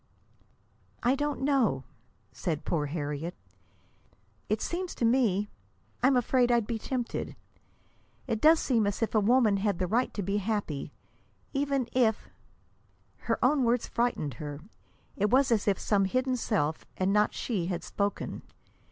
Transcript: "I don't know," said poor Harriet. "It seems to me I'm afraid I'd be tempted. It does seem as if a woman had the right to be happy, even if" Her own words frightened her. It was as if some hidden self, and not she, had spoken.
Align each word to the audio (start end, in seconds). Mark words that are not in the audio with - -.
"I 1.03 1.13
don't 1.13 1.41
know," 1.41 1.83
said 2.31 2.65
poor 2.65 2.87
Harriet. 2.87 3.35
"It 4.49 4.59
seems 4.59 4.95
to 4.95 5.05
me 5.05 5.51
I'm 6.01 6.17
afraid 6.17 6.51
I'd 6.51 6.65
be 6.65 6.79
tempted. 6.79 7.35
It 8.25 8.41
does 8.41 8.59
seem 8.59 8.87
as 8.87 9.03
if 9.03 9.13
a 9.13 9.19
woman 9.19 9.57
had 9.57 9.77
the 9.77 9.85
right 9.85 10.11
to 10.15 10.23
be 10.23 10.37
happy, 10.37 10.91
even 11.53 11.87
if" 11.91 12.29
Her 13.27 13.37
own 13.45 13.63
words 13.63 13.85
frightened 13.87 14.33
her. 14.41 14.61
It 15.15 15.29
was 15.29 15.51
as 15.51 15.67
if 15.67 15.77
some 15.77 16.05
hidden 16.05 16.35
self, 16.35 16.83
and 16.97 17.13
not 17.13 17.35
she, 17.35 17.67
had 17.67 17.83
spoken. 17.83 18.41